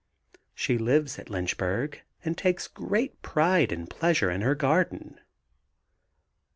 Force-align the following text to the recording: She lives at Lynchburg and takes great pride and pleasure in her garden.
She 0.55 0.79
lives 0.79 1.19
at 1.19 1.29
Lynchburg 1.29 2.01
and 2.25 2.35
takes 2.35 2.67
great 2.67 3.21
pride 3.21 3.71
and 3.71 3.87
pleasure 3.87 4.31
in 4.31 4.41
her 4.41 4.55
garden. 4.55 5.19